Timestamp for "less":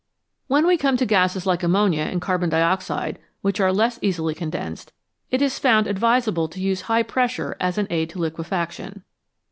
3.71-3.99